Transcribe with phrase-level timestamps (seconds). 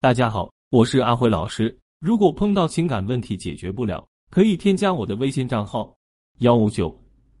[0.00, 1.76] 大家好，我是阿辉老师。
[1.98, 5.92] 如果碰到情感问题解决不了，可以添加我的微信账号
[6.38, 6.96] 幺五九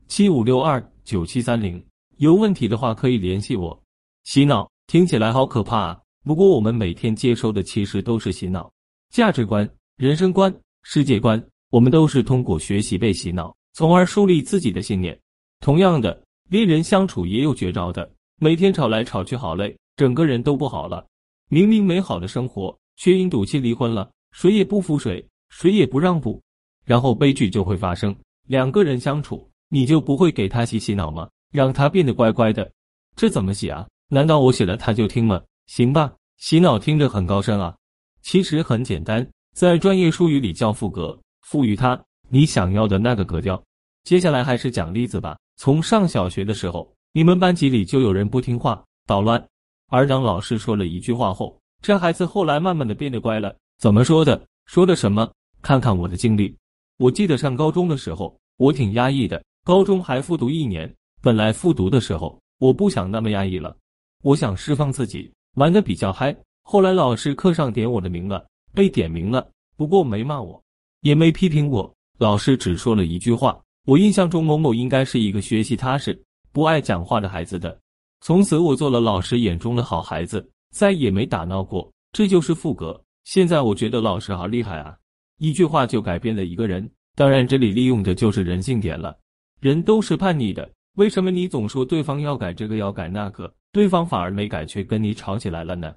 [0.08, 1.80] 七五六二九七三零。
[2.16, 3.80] 有问题的话可以联系我。
[4.24, 6.00] 洗脑听起来好可怕啊！
[6.24, 8.68] 不过我们每天接收的其实都是洗脑，
[9.10, 10.52] 价值观、人生观、
[10.82, 11.40] 世界观，
[11.70, 15.16] 我们都是通过学习被洗脑，从而树立自己的信念。
[15.60, 16.20] 同样的，
[16.50, 21.06] 恋人相处也有绝招的，每天吵来吵去好累，整个人都不好了。
[21.50, 26.42] 明明美好的生活，却因赌气离婚了，谁也不服谁，谁也不让步，
[26.84, 28.14] 然后悲剧就会发生。
[28.46, 31.28] 两个人相处，你就不会给他洗洗脑吗？
[31.50, 32.70] 让他变得乖乖的？
[33.16, 33.88] 这怎么洗啊？
[34.08, 35.40] 难道我写了他就听吗？
[35.66, 37.74] 行吧，洗脑听着很高深啊，
[38.20, 43.62] 其实很简单，在专业术语里叫赋格，赋予他你想要的那个格调。
[44.04, 45.38] 接下来还是讲例子吧。
[45.56, 49.42] 从上小学的时候，你们班级里就有人不听话，捣乱。
[49.88, 53.54] 而当老师说了一句话后，这孩子后来慢慢的变得乖了。
[53.78, 54.40] 怎么说的？
[54.66, 55.30] 说的什么？
[55.62, 56.54] 看看我的经历。
[56.98, 59.42] 我记得上高中的时候，我挺压抑的。
[59.64, 63.74] 高中还复读一年，本来复读的时候，我不想那么压抑了，
[64.22, 66.36] 我想释放自己，玩的比较嗨。
[66.64, 70.62] 后来老师课上点我的名了，被点名了，不过没骂我，
[71.00, 73.58] 也没批评我，老师只说了一句话。
[73.86, 76.20] 我印象中某某应该是一个学习踏实、
[76.52, 77.78] 不爱讲话的孩子的。
[78.20, 81.90] 从此我做了老师眼中的好孩子，再也没打闹过。
[82.12, 83.00] 这就是副格。
[83.24, 84.96] 现在我觉得老师好厉害啊，
[85.38, 86.90] 一句话就改变了一个人。
[87.14, 89.16] 当然，这里利用的就是人性点了。
[89.60, 95.94] 人都是叛逆的，为什么你总说对方要改这个要改那个，对方反而没改，却跟你吵起来了呢？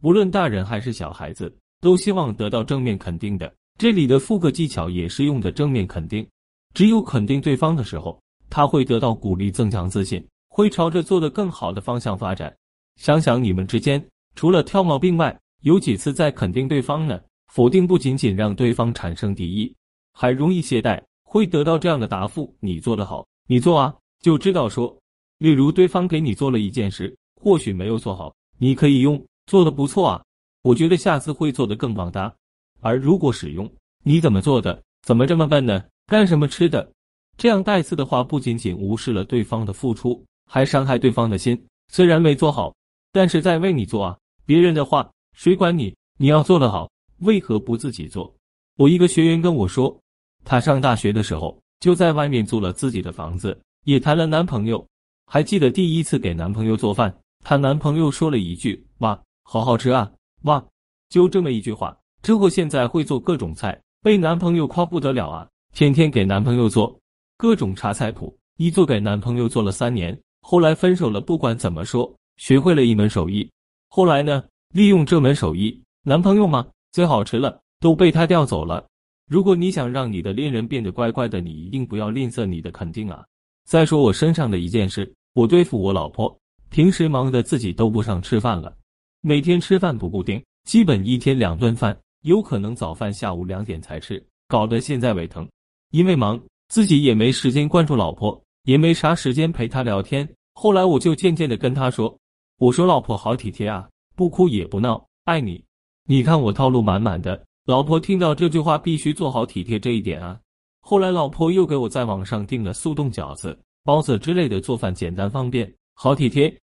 [0.00, 3.52] 不论大人还是小孩子，都希望得到正面肯定的。
[3.78, 6.26] 这里的副格技巧也是用的正面肯定。
[6.74, 10.24] 只有肯定对方的时候，他会得到鼓励，增强自信。
[10.56, 12.56] 会朝着做的更好的方向发展。
[12.94, 14.00] 想想你们之间，
[14.36, 17.20] 除了挑毛病外，有几次在肯定对方呢？
[17.52, 19.74] 否定不仅仅让对方产生敌意，
[20.12, 24.96] 还容易懈怠，会得到这样的答复：你做得好，你做啊，就知道说。
[25.38, 30.24] 例如，对方给你做了一件事，或许没有做好，你可以用做的不错啊，
[30.62, 32.32] 我觉得下次会做得更棒的。
[32.80, 33.68] 而如果使用
[34.04, 35.84] 你怎么做的，怎么这么笨呢？
[36.06, 36.92] 干什么吃的？
[37.36, 40.24] 这样带刺的话，不仅仅无视了对方的付出。
[40.46, 42.74] 还伤害对方的心，虽然没做好，
[43.12, 44.18] 但是在为你做啊！
[44.46, 45.94] 别人的话谁管你？
[46.18, 46.90] 你要做得好，
[47.20, 48.32] 为何不自己做？
[48.76, 49.96] 我一个学员跟我说，
[50.44, 54.84] 她上大学的时候就在外面租了自己的房子，也谈了男朋友。
[55.26, 60.12] 还记得第一次给男朋友做饭，她男朋友说了一句：“哇，好好吃啊！”
[60.44, 60.64] 哇，
[61.08, 65.48] 就这么一句话，之后现在会做各种菜，被男朋友夸不得了啊！
[65.72, 66.98] 天天给男朋友做
[67.38, 70.16] 各种茶菜谱，一做给男朋友做了三年。
[70.46, 73.50] 后来分手了，不管怎么说，学会了一门手艺。
[73.88, 74.44] 后来呢，
[74.74, 78.86] 利用这门手艺，男朋友嘛最好吃了，都被他调走了。
[79.26, 83.24] 如果你想让你的恋人变得乖乖的，你一定不要吝啬你的肯定啊。
[83.64, 86.38] 再说我身上的一件事，我对付我老婆，
[86.68, 88.76] 平时忙的自己都不上吃饭了，
[89.22, 95.48] 每天吃饭不固定，基本一天两顿饭，有可能早饭下午两点才吃，搞得现在胃疼。
[95.90, 96.38] 因为忙，
[96.68, 98.38] 自己也没时间关注老婆。
[98.64, 100.28] 也没啥时间陪他聊天。
[100.52, 102.14] 后来我就渐渐的跟他说
[102.58, 105.64] ：“我说老婆好体贴啊，不哭也不闹，爱你。
[106.06, 110.38] 你看我套路满满的。”老婆听到这句话，必须做好体贴这一点啊。
[110.82, 116.54] 后来老婆又给我在网上订了速冻饺子、包子之类的，做饭简单方便，好体贴。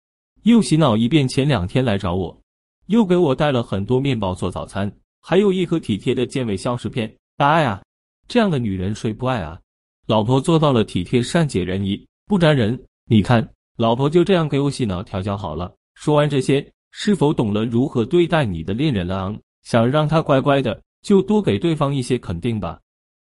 [0.44, 2.40] 又洗脑一遍，前两天来找我，
[2.86, 4.92] 又给我带了很多面包做早餐，
[5.22, 7.12] 还有一盒体贴的健胃消食片。
[7.36, 7.82] 大爱啊，
[8.28, 9.60] 这样的女人谁不爱啊？
[10.12, 12.78] 老婆做到了体贴、善解人意、不粘人。
[13.10, 15.74] 你看，老婆就这样给我洗脑调教好了。
[15.94, 19.34] 说完这些，是否懂了如何对待你的恋人了？
[19.64, 22.78] 想让他乖乖的，就多给对方一些肯定吧。